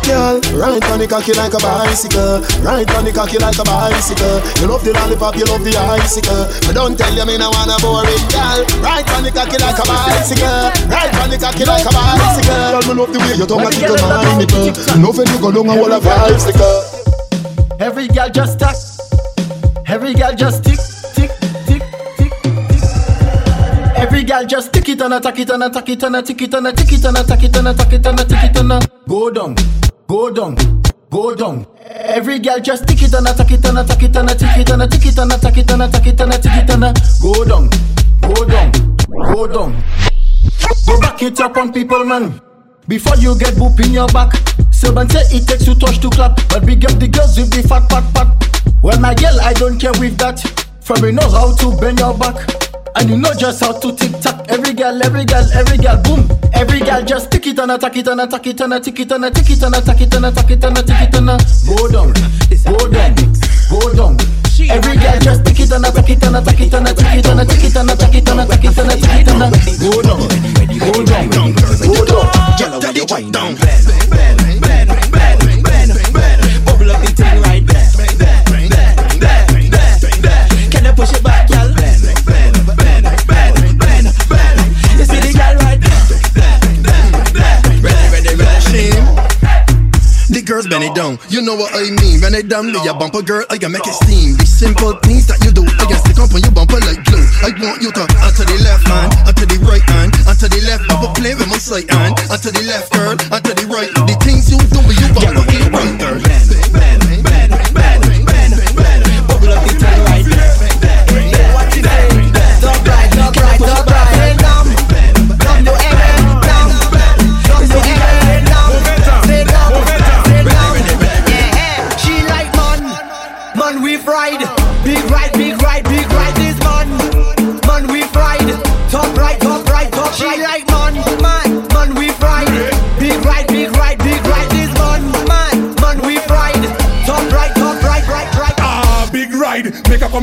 [0.07, 2.41] Girl, ride on the cocky like a bicycle.
[2.63, 4.39] Ride on the cocky like a bicycle.
[4.63, 6.47] You love the lollipop, you love the icicle.
[6.65, 8.65] But don't tell you me no wanna boring girl.
[8.81, 10.73] Ride on the cocky like a bicycle.
[10.89, 12.55] Ride on the cocky like a bicycle.
[12.55, 14.73] Girl, me love the way your tongue a tickle my nipple.
[14.95, 16.90] Enough when you go down and hold a bicycle
[17.81, 18.77] Every girl just tack.
[19.87, 20.79] Every girl just tick,
[21.15, 21.31] tick,
[21.65, 21.83] tick,
[22.19, 22.33] tick,
[22.69, 22.83] tick.
[23.97, 26.53] Every girl just tick it and attack it and attack it and a tick it
[26.53, 28.91] and a tick it and attack it and attack it and a tick it and
[29.09, 29.57] go down,
[30.07, 30.57] go down,
[31.09, 31.67] go down.
[31.87, 34.71] Every girl just tick it and attack it and attack it and a tick it
[34.71, 37.23] and a tick it and attack it and attack it and a tick it and
[37.23, 37.71] go down,
[38.21, 38.73] go down,
[39.09, 39.83] go down.
[40.87, 42.43] Go back it up on people, man.
[42.87, 44.35] Before you get boop in your back.
[44.81, 47.61] Sylvan say it takes two touch to clap, but big up the girls with the
[47.69, 48.73] fat pat pat.
[48.83, 50.41] Well, my girl, I don't care with that.
[50.81, 52.70] From you know how to bend your back.
[52.97, 54.47] And you know just how to tick tock.
[54.49, 56.29] Every girl, every girl, every girl, boom.
[56.53, 59.25] Every girl just tick it and attack it and attack it and attack it and
[59.25, 61.27] attack it and attack it and attack it and attack it and
[61.67, 62.13] go down,
[62.65, 63.15] go down,
[63.71, 64.17] go down.
[64.69, 67.41] Every girl just tick it and attack it and attack it and attack it and
[67.41, 69.41] attack it and attack it and attack it and attack it and
[69.81, 70.21] go down,
[70.79, 72.27] go down, go down.
[72.59, 73.55] Girl, when you wine down.
[73.57, 75.91] Bend, bend, bend, bend, bend, bend.
[77.01, 77.65] The thing right.
[77.65, 77.91] Bend.
[80.71, 81.50] Can you push it back,
[90.51, 92.19] girls bend it down, you know what I mean.
[92.19, 94.35] When it down, me a girl, I can make it steam.
[94.35, 97.23] The simple things that you do, I can stick up on your bumper like glue.
[97.47, 100.91] I want you to onto the left hand, onto the right hand, onto the left
[100.91, 103.95] bumper play with my side hand, onto the left girl, onto the right.
[104.11, 106.90] The things you do, but you bumper get right bend,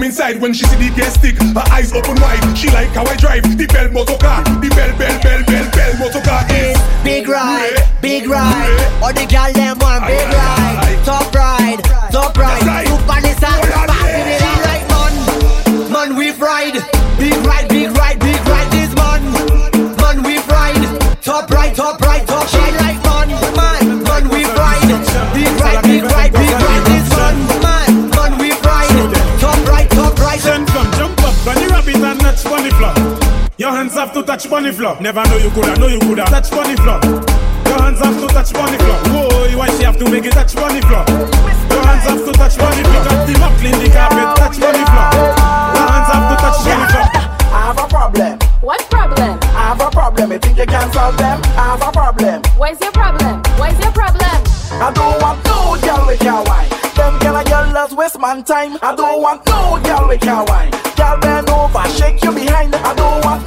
[0.07, 1.35] inside when she see the gas stick.
[1.35, 2.39] Her eyes open wide.
[2.57, 4.41] She like how I drive the bell motor car.
[4.63, 6.71] The bell, bell, bell, bell, bell motor car eh.
[6.71, 8.79] is Big ride, big ride.
[9.03, 10.99] All the girl them want big ride.
[11.03, 12.87] Top ride, top ride.
[12.87, 14.36] Super Nissan,
[34.07, 34.95] have to touch bunny floor.
[35.01, 36.99] Never know you coulda, know you coulda touch bunny floor.
[37.03, 38.99] Your hands have to touch bunny floor.
[39.11, 41.03] Whoa, why she have to make it touch bunny floor?
[41.67, 43.03] Your hands have to touch bunny floor.
[43.03, 45.07] Pick up the mop, clean the carpet, touch bunny floor.
[45.75, 47.07] Your hands have to touch bunny floor.
[47.51, 48.39] I have a problem.
[48.61, 49.39] What problem?
[49.43, 50.31] I have a problem.
[50.31, 51.41] You think you can solve them?
[51.59, 52.41] I have a problem.
[52.57, 53.43] Where's your problem?
[53.59, 54.37] Where's your problem?
[54.79, 56.69] I don't want no girl with your wine.
[56.95, 58.77] Them girl a girl that's waste man time.
[58.81, 60.71] I don't want no girl with your wine.
[60.95, 62.73] Girl bend over, shake you behind.
[62.75, 63.46] I don't want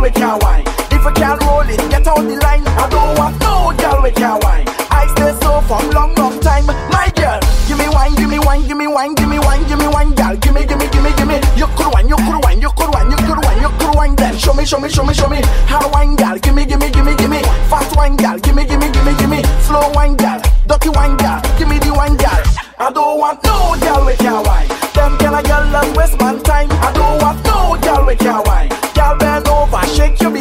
[0.00, 0.64] with your wine.
[0.90, 2.64] If you can't roll it, get out the line.
[2.66, 4.64] I don't want no girl with your wine.
[4.90, 6.66] I stay so for long, long time.
[6.66, 9.78] My girl, give me wine, give me wine, give me wine, give me wine, give
[9.78, 10.36] me wine, girl.
[10.36, 11.36] Give me, give me, give me, give me.
[11.56, 14.16] You could wine, you could wine, you could wine, you could wine, you could wine.
[14.16, 15.40] Then show me, show me, show me, show me.
[15.68, 16.39] How wine, girl.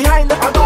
[0.04, 0.32] Behind.
[0.32, 0.59] I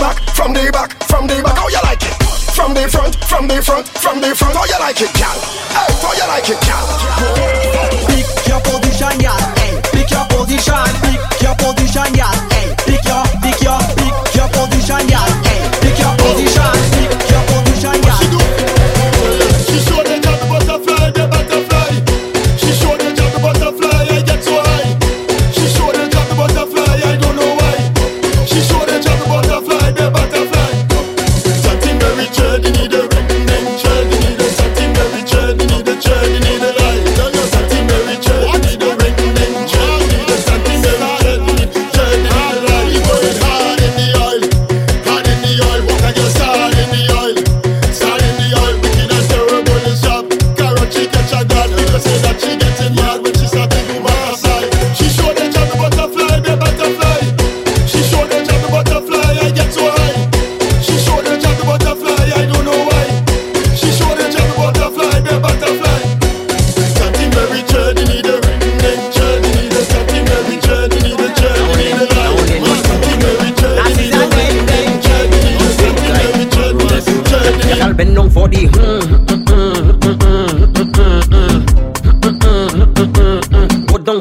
[0.00, 2.16] back, from the back, from the back, how you like it?
[2.56, 5.38] From the front, from the front, from the front, how you like it, gal?
[5.76, 8.19] Hey, how you like it, gal?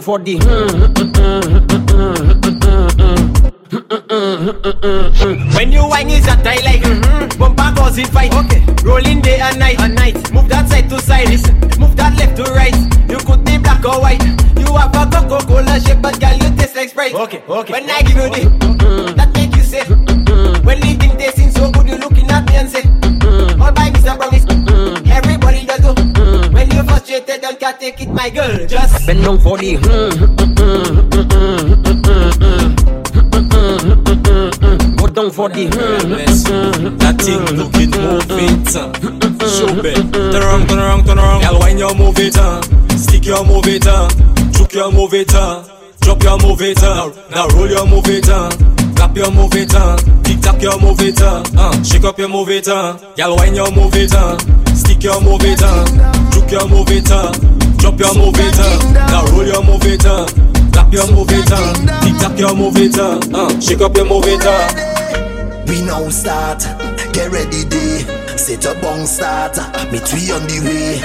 [0.10, 0.26] Hmm,
[5.20, 5.55] hmm.
[5.55, 7.38] When you whine is that I like mm-hmm.
[7.38, 8.34] Bumper cause it fight.
[8.34, 8.66] Okay.
[8.84, 9.80] Rolling day and night.
[9.80, 10.34] And night.
[10.34, 11.30] Move that side to side.
[11.30, 11.60] Listen.
[11.80, 12.76] Move that left to right.
[13.07, 14.24] You could be black or white.
[14.57, 17.14] You have a Coca-Cola shape But girl you taste like Sprite.
[17.14, 17.74] Okay okay.
[17.74, 18.78] When I give you the
[27.70, 28.65] I take it, my girl.
[28.65, 29.76] Just bend down for the.
[34.97, 35.70] Go down for the.
[36.97, 38.74] That thing looking it,
[39.53, 40.13] Show bend.
[40.13, 41.41] Turn around, turn around, turn around.
[41.41, 42.59] Girl, when you move it, uh.
[42.97, 44.09] stick your move it, uh.
[44.51, 45.63] choke your move it, uh.
[46.01, 47.11] drop your move it, uh.
[47.30, 48.49] now roll your move it, uh.
[48.95, 49.95] clap your move it, uh.
[50.24, 51.84] tick tock your move it, uh.
[51.84, 52.97] Shake up your move it, uh.
[53.15, 54.39] girl, when your move it, uh.
[54.74, 55.86] stick your move it, uh.
[56.32, 57.11] juke your move it.
[57.11, 57.59] Uh.
[57.80, 58.91] Drop your move it uh.
[58.93, 60.25] Now roll your move it uh.
[60.71, 61.73] Clap your move it uh.
[62.03, 63.19] Tick tap your move it uh.
[63.34, 63.59] uh.
[63.59, 65.65] Shake up your move it uh.
[65.67, 66.65] We now start,
[67.13, 68.01] get ready day.
[68.38, 69.53] Set a bong start,
[69.91, 70.97] meet we on the way.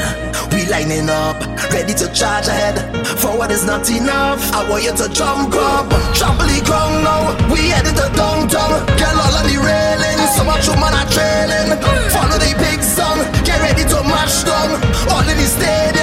[0.56, 1.36] We lining up,
[1.70, 2.80] ready to charge ahead.
[3.18, 4.40] Forward is not enough.
[4.54, 7.36] I want you to jump up, trample the ground now.
[7.52, 10.18] We headed to downtown, girl all on the railing.
[10.32, 11.76] So much woman are trailing.
[12.08, 14.80] Follow the big song, get ready to mash down.
[15.12, 15.93] All in the stadium,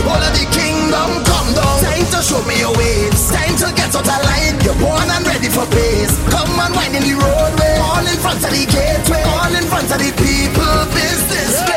[0.00, 1.08] the whole of the kingdom.
[1.24, 3.30] Come down, time to show me your waves.
[3.30, 4.56] Time to get out of line.
[4.64, 6.16] You're born and ready for pace.
[6.32, 7.76] Come and wind in the roadway.
[7.80, 9.22] All in front of the gateway.
[9.24, 10.72] All in front of the people.
[10.94, 11.69] Business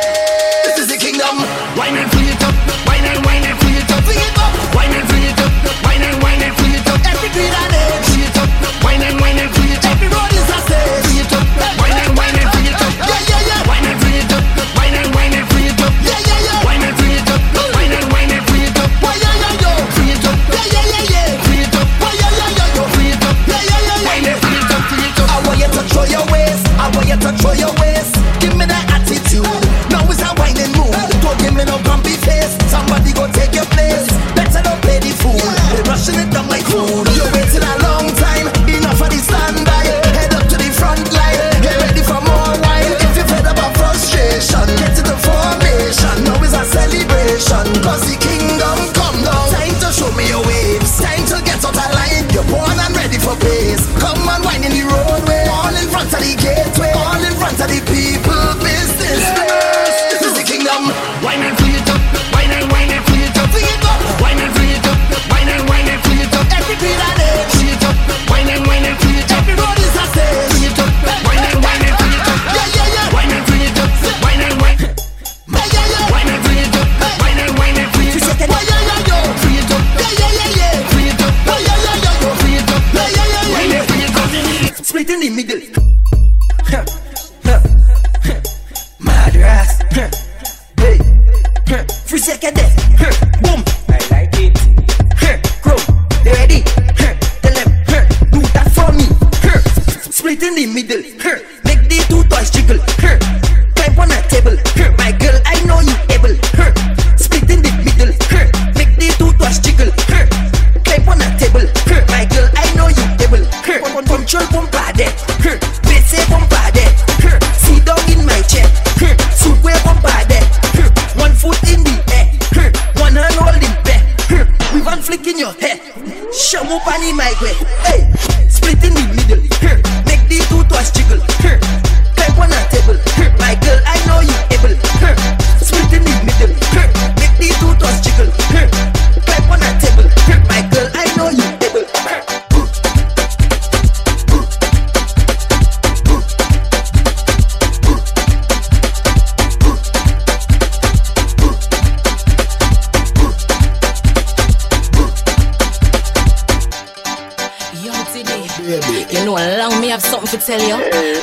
[160.45, 160.77] Marcelio,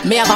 [0.07, 0.31] me have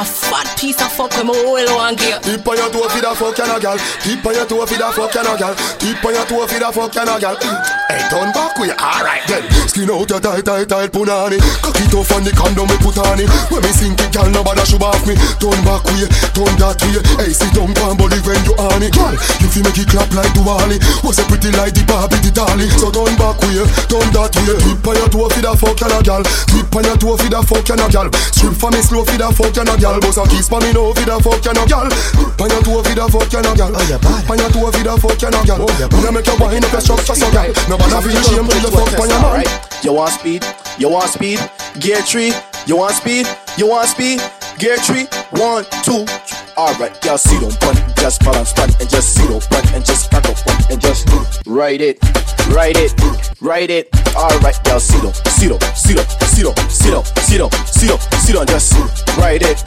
[0.65, 2.17] piece of fuck with my one gear.
[2.25, 3.77] Keep on your toe for the fuck you no gal.
[4.01, 5.53] Keep on your toe for the fuck you no gal.
[5.77, 7.37] Keep on your toe for the fuck you no gal.
[7.85, 9.45] Hey, turn back way, alright then.
[9.69, 11.37] Skin out your tight, tight, tight punani.
[11.61, 13.29] Cock it off on the condom me put on it.
[13.53, 15.13] When me sink it, gal nobody should off me.
[15.37, 16.97] Turn back way, turn that way.
[17.21, 18.89] Hey, sit down, body when you on it.
[18.89, 20.81] Gal, you feel make it clap like Duali.
[21.05, 22.65] Was a pretty like the Barbie, the dolly.
[22.81, 24.57] So turn back way, turn that way.
[24.65, 26.25] Keep on your toe for the fuck you no gal.
[26.49, 28.09] Keep on your toe for the fuck you no gal.
[28.33, 30.01] Strip for me slow for the fuck you no gal.
[30.01, 31.63] Boss a kiss for me no for the fuck you no.
[31.67, 33.71] Keep on your toe for the fuck you no gal.
[33.75, 35.59] Keep on your toe for the fuck you no gal.
[35.59, 37.51] Me make you wind up your structure so gal.
[37.67, 39.43] Nobody feel shame till you fuck on your man.
[39.83, 40.43] You want speed?
[40.79, 41.39] You want speed?
[41.79, 42.31] Gear three.
[42.67, 43.27] You want speed?
[43.57, 44.21] You want speed?
[44.57, 45.07] Gear three.
[45.31, 46.05] One, two.
[46.05, 46.44] three.
[46.57, 50.09] Alright, y'all see don't punt, just balance punt and just see don't punt and just
[50.09, 51.05] cock up punt and just
[51.45, 51.99] write it,
[52.47, 52.93] write it,
[53.41, 53.89] write it.
[54.15, 57.87] Alright, y'all see don't, see don't, see don't, see don't, see don't, see don't, see
[57.87, 58.73] don't, see don't, just
[59.17, 59.61] ride it,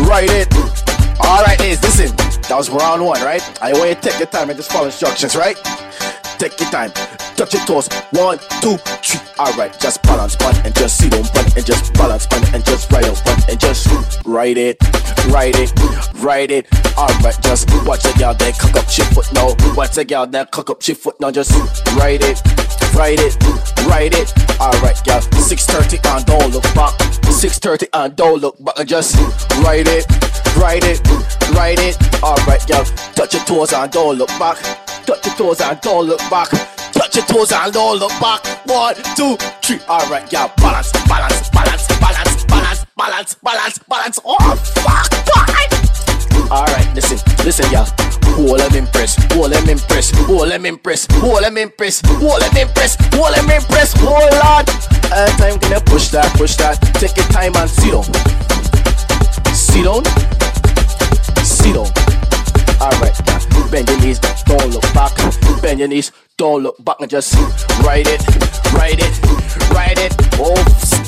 [0.00, 0.52] ride it.
[1.18, 2.14] Alright, ladies, listen.
[2.48, 3.40] That was round one, right?
[3.62, 5.56] I want you to take your time and just follow instructions, right?
[6.38, 6.90] Take your time.
[7.36, 7.88] Touch your toes.
[8.12, 9.20] One, two, three.
[9.38, 12.90] Alright, just balance punt and just sit on punt and just balance punt and just
[12.92, 13.88] ride on punt and just
[14.24, 14.76] ride it,
[15.26, 15.72] ride it,
[16.22, 16.66] ride it.
[16.96, 19.54] Alright, just watch a girl that cock up shit foot now.
[19.74, 21.30] Watch a girl that cock up shit foot now.
[21.30, 21.52] Just
[21.96, 22.40] ride it,
[22.94, 23.36] ride it,
[23.86, 24.32] ride it.
[24.60, 25.20] Alright, girl.
[25.20, 26.94] 6:30 and don't look back.
[27.24, 29.16] 6:30 and don't look back just
[29.64, 30.06] ride it,
[30.56, 31.00] ride it,
[31.50, 31.96] ride it.
[32.22, 32.84] Alright, girl.
[33.14, 34.93] Touch your toes and don't look back.
[35.06, 36.48] Touch your toes and don't look back.
[36.92, 38.44] Touch your toes and don't look back.
[38.66, 39.78] One, two, three.
[39.88, 40.48] Alright, yeah.
[40.56, 44.18] Balance, balance, balance, balance, balance, balance, balance, balance.
[44.24, 46.50] Oh, fuck, fuck.
[46.50, 47.86] Alright, listen, listen, y'all.
[48.34, 52.96] Hold them impress, hold them impress, hold them impress, hold them impress, hold them impress,
[53.14, 54.64] hold them impress, hold on.
[55.12, 56.80] Uh, time you push that, push that.
[56.94, 58.04] Take your time and sit down.
[59.54, 60.02] Sit down.
[61.44, 61.86] Sit down.
[62.80, 65.12] Alright, bend your knees, don't look back.
[65.60, 67.34] Bend your knees, don't look back and just
[67.82, 68.22] ride it,
[68.72, 70.14] ride it, ride it.
[70.38, 70.54] Oh,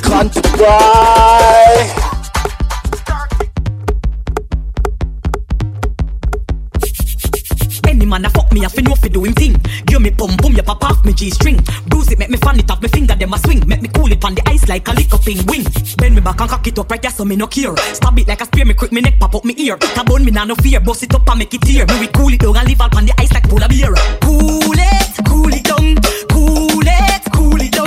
[0.02, 2.15] cunt boy.
[8.06, 9.56] Any man a fuck me, I fi know fi do him thing.
[9.84, 11.58] Give me pum pum, ya pop off me G string.
[11.88, 13.66] Bruise it, make me fan it off me finger, them a swing.
[13.66, 15.66] Make me cool it on the ice like a up in wing.
[15.98, 17.74] Bend me back and cock it up right there, so me no care.
[17.94, 19.74] Stab it like a spear, me quick me neck pop up me ear.
[19.74, 21.84] It a bone me nah no fear, bust it up and make it tear.
[21.86, 23.92] Me we cool it down and leave all on the ice like polar beer.
[24.22, 25.96] Cool it, cool it down,
[26.30, 27.85] cool it, cool it down,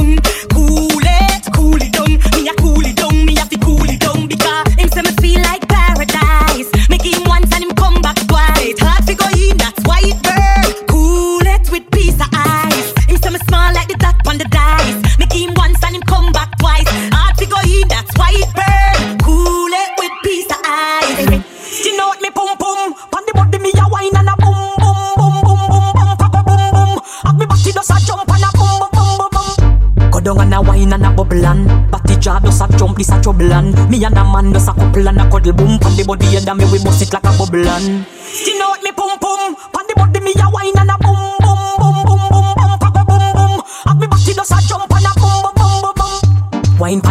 [30.29, 33.21] down and a wine and a bubble and Body jaw does a jump, this a
[33.21, 36.03] trouble and Me and a man does a couple and a cuddle boom Pon the
[36.05, 38.05] body and a me we bust it like a bubble and
[38.45, 39.55] You know what me pum pum?
[39.73, 40.98] Pon the body me a wine and a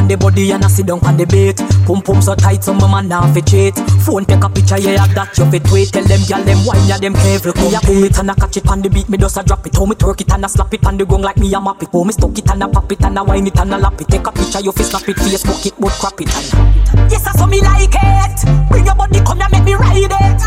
[0.09, 3.09] The body and a sit down pon the bait Pum pum so tight some man
[3.09, 3.77] now fi cheat.
[4.01, 6.97] Phone take a picture yeah that you fit wait Tell them gyal them wine yeah
[6.97, 7.53] them careful?
[7.61, 9.77] Me a it and a catch it pon the beat Me just a drop it.
[9.77, 11.83] How me twerk it and a slap it on the gong like me a map
[11.83, 11.93] it.
[11.93, 14.01] How me stuck it and a pop it and a wine it and a lap
[14.01, 14.09] it.
[14.09, 17.33] Take a picture you fi snap it Facebook it but crap it and Yes I
[17.37, 18.37] saw me like it.
[18.73, 20.41] Bring your body come and make me ride it.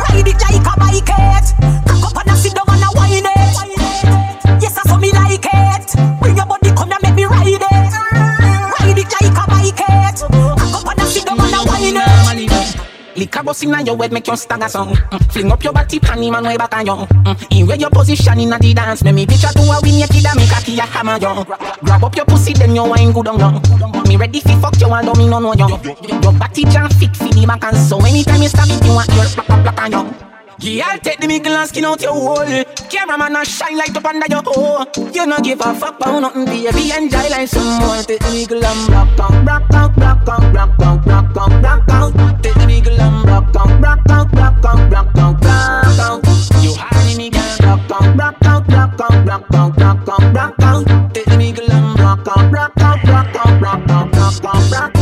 [0.00, 1.46] Ride it like a bike it.
[1.84, 3.47] Cock up and a sit down and a wine
[10.22, 12.88] I come and I sit down and I wine up.
[13.18, 14.94] Liquor bust inna your head, make you stagger song.
[14.94, 15.32] Mm.
[15.32, 16.92] Fling up your body, panty man way back on you.
[16.92, 17.58] Mm.
[17.60, 20.26] In where your position inna the dance, make me picture to a win your kid
[20.26, 21.44] and make a key a hammer you.
[21.84, 24.08] Grab up your pussy, then you wine good on you.
[24.08, 25.68] Me ready fi fuck you and don't me no know you.
[26.22, 29.08] Your body jam fit fi the back and so anytime you stab it, you want
[29.12, 30.27] your black black on you.
[30.60, 32.64] I'll take the middle and skin out your hole.
[32.90, 34.84] Cameraman and shine light up under your hole.
[35.12, 36.90] You no give a fuck about nothing, baby.
[36.90, 38.02] Enjoy like some more.
[38.02, 41.90] Take the middle and rock out, rock out, rock out, rock out, rock out, rock
[41.90, 42.42] out.
[42.42, 46.26] Take the middle and rock out, rock out, rock out, rock out, rock out.
[46.60, 50.54] You honey me girl, rock out, rock out, rock out, rock out, rock out, rock
[50.62, 51.14] out.
[51.14, 54.72] Take the middle and rock out, rock out, rock out, rock out, rock out, rock
[54.74, 54.92] out.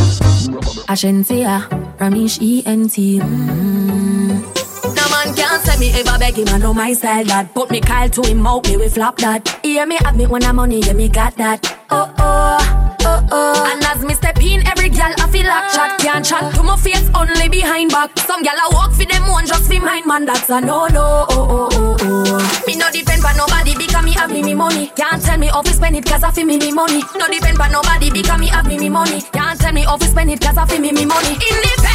[0.87, 3.19] Ashensia, Romeich E-N-T.
[3.19, 4.66] Mm.
[4.95, 7.53] No man can't say me ever beg him, I know my style that.
[7.53, 9.47] Put me Kyle to him out, me we flop that.
[9.63, 11.65] Hear me have me when I'm money, yeah me got that.
[11.89, 13.71] Oh oh, oh oh.
[13.71, 16.77] And as me step in, every gal I feel like chat can't chat to my
[16.77, 18.17] face only behind back.
[18.19, 20.25] Some gal I walk for them one just for mine, man.
[20.25, 21.25] That's a no no.
[21.29, 22.63] Oh oh oh oh.
[22.67, 24.87] Me no depend on nobody because me have me me money.
[24.95, 27.03] Can't tell me how spend it cause I feel me me money.
[27.15, 29.21] No depend on nobody because me have me me money.
[29.31, 31.33] Can't tell me how spend it cause I feel me me money.
[31.33, 31.86] Independent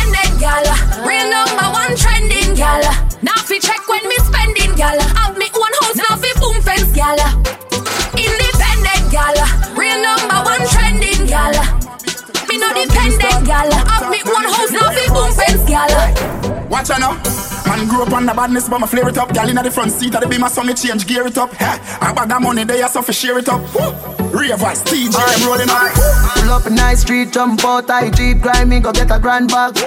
[3.22, 4.98] Now fi check when me spending gal.
[5.14, 7.18] Have me own house now fi boom fence gal.
[8.18, 9.36] Independent gal,
[9.78, 11.54] real number one trending gal.
[12.48, 13.70] Me no dependent gal.
[13.70, 16.68] Have me own house now fi boom fence gal.
[16.68, 17.14] Watch out now.
[17.66, 19.32] Man grew up on the badness, but my flare it up.
[19.32, 21.54] Gal inna the front seat of the beamer, so me change gear it up.
[21.54, 23.62] Hey, I bag of money there, so fi share it up.
[23.74, 24.12] Woo.
[24.36, 25.92] Real voice, TJ, I'm rolling up.
[26.34, 29.48] Pull up in nice street, jump out, I jeep, grind me, go get a grand
[29.48, 29.78] bag.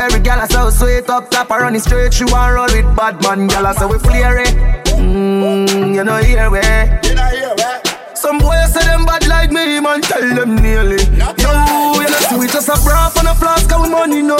[0.00, 2.96] Every gal I so sweet up top, I run it straight, she want roll with
[2.96, 4.54] bad man, gal I so we flare it.
[4.96, 6.58] Mmm, you know here we.
[7.04, 8.16] You know here we.
[8.16, 11.04] Some boys say them bad like me, man, tell them nearly.
[11.36, 11.52] Yo,
[12.00, 14.38] you know see we just a bra and a flask of money, no.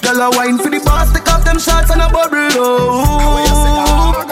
[0.00, 4.24] Girl a wine for the boss, take off them shots and a bubble, oh.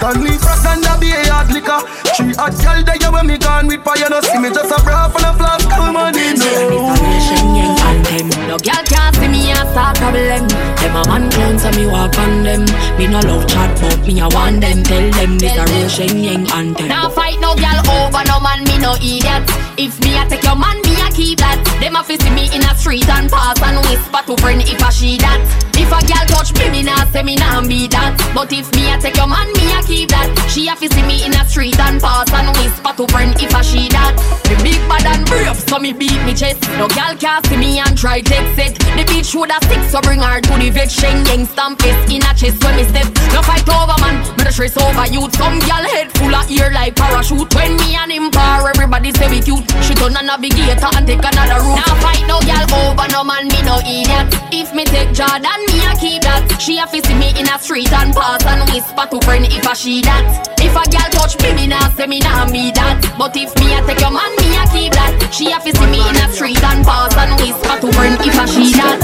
[0.00, 1.84] Can me frost and a be a hard liquor.
[2.16, 5.12] Three hot girl there when me gone with fire, no see me just a bra
[5.12, 7.75] and a flask of money, no.
[8.16, 8.28] Them.
[8.48, 10.48] No girl can't see me a start problem.
[10.48, 12.64] Them a man clown so me walk on them.
[12.96, 14.82] Me no love chat but me a want them.
[14.82, 16.88] Tell them this a real Shenseea anthem.
[16.88, 19.44] Now fight no girl over no man, me no idiot.
[19.76, 21.56] If me a take your man, me a keep that.
[21.80, 24.90] Them a see me in a street and pass and whisper to friend if I
[24.92, 25.40] she that.
[25.72, 28.12] If a girl touch me, me nah say me nah be that.
[28.36, 30.28] But if me a take your man, me a keep that.
[30.52, 33.64] She a see me in a street and pass and whisper to friend if I
[33.64, 34.12] she that.
[34.52, 36.60] Me big bad and brave, so me beat me chest.
[36.76, 38.76] No girl can't see me and try take it.
[38.76, 40.92] The bitch would a stick, so bring her to the vet.
[40.92, 43.08] Shenseea stamp it in a chest when me step.
[43.32, 45.32] No fight over man, me the stress over youth.
[45.36, 47.52] Some girl head full of ear like parachute.
[47.56, 49.64] When me and him par, everybody say we cute.
[49.80, 51.78] She turn a navigator and take another route.
[51.78, 54.26] Now fight no girl over no man, me no idiot.
[54.52, 56.42] If me take Jordan, me a keep that.
[56.60, 59.66] She a fi see me in a street and pass and whisper to friend if
[59.66, 60.50] I she that.
[60.58, 62.98] If a girl touch me, me nah say me nah be that.
[63.16, 65.14] But if me a take your man, me a keep that.
[65.32, 68.36] She a fi see me in a street and pass and whisper to friend if
[68.36, 69.00] I she that.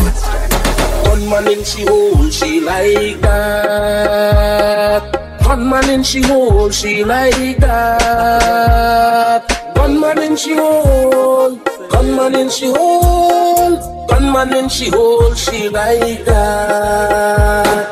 [1.08, 5.02] One man in she hole, she like that.
[5.46, 9.42] One man in she hole, she like that.
[9.76, 11.58] One man in she hole,
[11.94, 13.76] one man in she hole,
[14.08, 17.88] one man in she hole, she like that.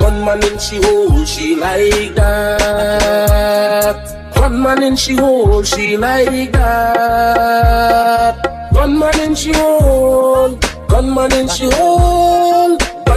[0.00, 3.96] One man in she hole, she like that.
[4.36, 8.36] One man in she hole, she like that.
[8.72, 12.76] One man in she hole, gunman in she hole,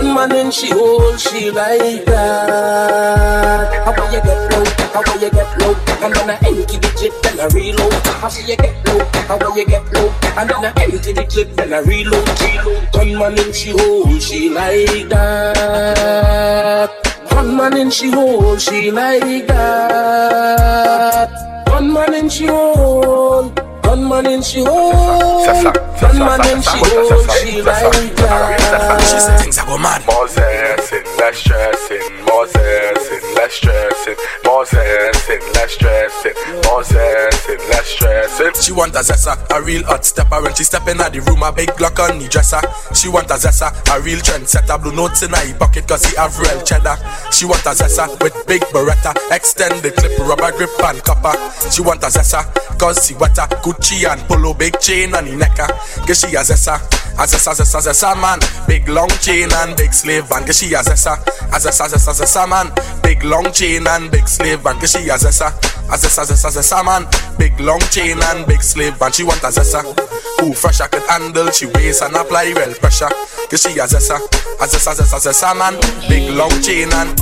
[0.09, 3.69] gunman in she hole, she like that.
[3.85, 4.63] How will you get low?
[4.93, 5.75] How will you get low?
[6.01, 7.93] I'm gonna empty the clip, then I reload.
[7.93, 9.05] How will you get low?
[9.27, 10.13] How will you get low?
[10.35, 12.27] I'm gonna empty the clip, then I reload.
[12.41, 12.91] Reload.
[12.91, 16.89] Gunman in she hole, she like that.
[17.29, 21.29] Gunman in she hole, she like that.
[21.67, 23.53] Gunman in she hole.
[23.89, 24.93] Gunman in she hole,
[25.97, 29.01] gunman in she hole, she like that.
[29.01, 30.05] She said things I go mad.
[30.05, 32.05] More zessing, less stressing.
[32.21, 34.17] More zessing, less stressing.
[34.45, 36.37] More zessing, less stressing.
[36.69, 38.53] More zessing, less stressing.
[38.61, 40.39] She want a zessa, a real hot stepper.
[40.39, 42.61] When she step in at the room, a big Glock on the dresser.
[42.93, 44.77] She want a zessa, a real trendsetter.
[44.83, 46.93] Blue notes in her pocket cause he have real cheddar.
[47.33, 49.17] She want a zessa with big beretta.
[49.33, 51.33] Extended clip, rubber grip and copper.
[51.73, 52.45] She want a zessa
[52.77, 53.49] cause she wetter.
[53.79, 55.67] Gucci and polo, big chain on the necker.
[55.69, 56.03] Ah.
[56.05, 56.75] Cause she a zessa,
[57.15, 58.39] a zessa, zessa, zessa man.
[58.67, 60.45] Big long chain and big slave van.
[60.45, 61.15] Cause she a zessa,
[61.47, 62.71] a zessa, zessa, zessa man.
[63.01, 64.77] Big long chain and big slave van.
[64.79, 65.47] Cause she a zessa,
[65.87, 67.07] a zessa, zessa, zessa man.
[67.37, 69.11] Big long chain and big slave van.
[69.11, 69.81] She want a zessa.
[70.41, 73.09] Who fresh I could handle, she waist and apply well pressure.
[73.49, 74.17] Cause she a zessa,
[74.59, 75.79] a zessa, zessa, zessa man.
[76.09, 77.17] Big long chain and.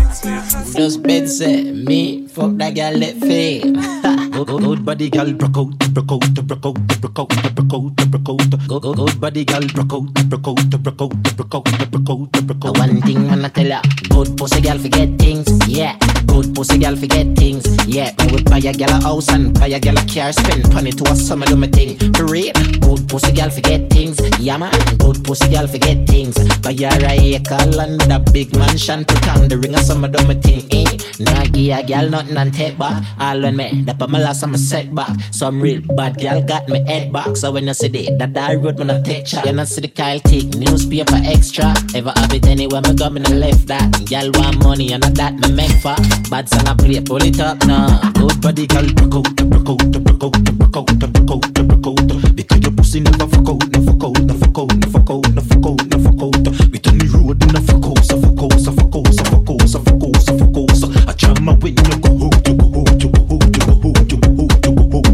[0.76, 3.78] Just bed set me, fuck that girl let fade.
[4.45, 8.95] Good body girl, broke out, broke out, broke out, broke out, broke out, broke out.
[8.95, 12.77] Good body girl, broke out, broke out, broke out, broke out, broke out, broke out.
[12.77, 15.97] One thing I'ma tell ya, good pussy girl forget things, yeah.
[16.27, 18.13] Good pussy girl forget things, yeah.
[18.19, 20.91] I would buy a girl a house and buy a girl a car, spend money
[20.91, 21.97] to a summer do my thing.
[22.13, 24.71] For real, good pussy girl forget things, yeah man.
[24.99, 26.38] Good pussy girl forget things.
[26.59, 30.23] Buy a acre land with a big mansion, put on the ring of summer do
[30.27, 30.85] my thing, eh.
[31.19, 33.03] Nah give a girl nothing and take back.
[33.19, 35.09] All on me, that my last I'm a setback.
[35.32, 37.38] Some real bad girl got me head back.
[37.38, 39.82] So when you see the that I road when I take shot, you not see
[39.82, 41.73] the Kyle take newspaper extra.
[41.95, 43.88] Ever have it anywhere me go me no left that.
[44.09, 45.95] Girl want money and not that me make for.
[46.30, 48.01] Bad song I play, pull it up now.
[48.19, 52.36] Good body girl, broke out, broke out, broke out, broke out, broke out, broke out.
[52.36, 55.88] Because your pussy never fuck out, never fuck out, never fuck out, never fuck out,
[56.19, 56.36] out.
[56.71, 59.80] We turn the road in a fuck out, so fuck out, so fuck out, so
[59.80, 60.88] fuck out, so.
[61.07, 63.26] I jam my way, you go out, you go out, you go out,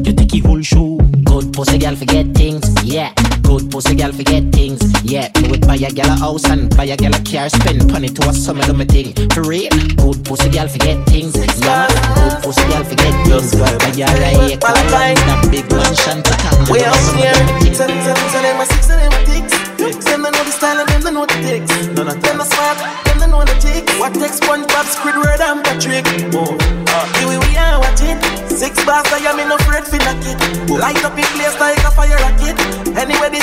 [0.06, 0.98] you take it whole show.
[1.24, 3.14] Good pussy girl forget things, yeah.
[3.42, 5.30] Good pussy girl forget things, yeah.
[5.42, 8.10] Me would buy a girl a house and buy a girl a car, spend money
[8.10, 9.14] to a summer do my thing.
[9.32, 11.88] For real, good pussy girl forget things, yeah.
[12.16, 16.66] Good pussy girl forget things, buy a girl a acre a big mansion to come.
[16.72, 17.34] We out here,
[17.74, 20.06] seven, seven, my six, seven, my ticks.
[20.06, 21.72] Them they know the style and them they know the ticks.
[21.92, 23.92] None of them are smart, them they know the ticks.
[24.00, 26.08] What takes SpongeBob, Squidward and Patrick?
[26.32, 28.18] Oh, uh, here we are watching.
[28.48, 30.38] Six bars, I am in no afraid for knock it.
[30.70, 32.56] Light up in place like a fire rocket.
[32.96, 33.43] Anyway, the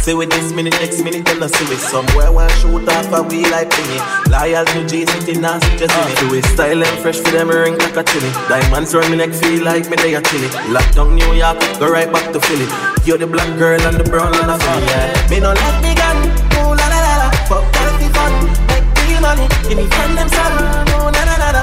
[0.00, 3.22] See with this minute, next minute, them not see with somewhere one shoot off a
[3.22, 4.00] we like thingy.
[4.32, 6.18] Loyal to G City, now just in it.
[6.18, 8.32] Do it style and fresh for them ring like a chili.
[8.48, 10.48] Diamonds round me neck feel like me they a chili.
[10.72, 12.64] Lockdown New York, go right back to Philly.
[13.04, 14.86] You're the black girl and the brown and the Philly.
[14.88, 15.28] Yeah.
[15.28, 16.16] Me no like me gun,
[16.56, 17.28] ooh la la la la.
[17.44, 18.32] Fuck that be fun,
[18.72, 19.44] make real money.
[19.68, 20.52] Give me friend them son,
[20.96, 21.62] ooh la la la la.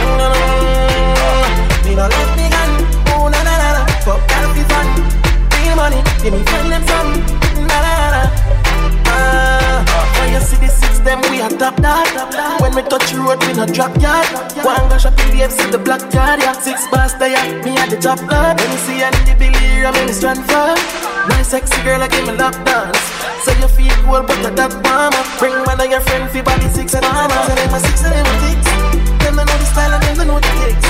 [0.00, 1.84] Mm, mm, mm.
[1.84, 2.70] Me no like me gun,
[3.12, 3.82] ooh la la la la.
[4.08, 4.88] Fuck that be fun,
[5.52, 6.00] real money.
[6.24, 7.08] Give me friend them son,
[10.34, 12.10] you see the six them we a top dog.
[12.60, 14.26] When we touch the road we no drop yard.
[14.66, 16.58] One go shop in the FC the black card yeah.
[16.58, 18.58] Six bars there me at the top lad.
[18.58, 20.74] When you see any Billy I'm in the strand for.
[21.30, 22.98] Nice sexy girl I give me lap dance.
[23.46, 25.14] So you feel cool but not that warm.
[25.38, 27.38] Bring one of your friend fi body six and armor.
[27.46, 28.73] So them a six and them a six.
[29.34, 30.86] Them know the style and them know the tics.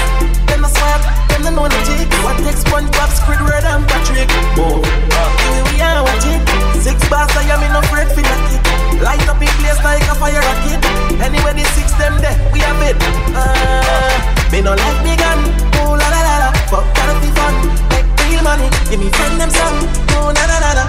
[0.53, 1.01] Them a swag,
[1.33, 2.13] them they know the tics.
[2.21, 3.09] What takes SpongeBob,
[3.49, 4.29] red and Patrick?
[4.61, 6.45] Oh, uh, we are watching.
[6.77, 8.61] Six bars, I am in no afraid for nothing.
[9.01, 10.77] Light up in place like a fire rocket.
[11.25, 13.01] Anyway, the six them there, we have it.
[13.33, 14.13] Uh,
[14.53, 15.41] me no like me gun.
[15.81, 17.57] Oh la la la la, fuck that'll be fun.
[17.97, 19.89] Make real money, give me friend them some.
[20.21, 20.85] Oh na na na na.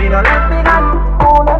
[0.00, 0.84] Me no like me gun.
[1.20, 1.59] Oh la.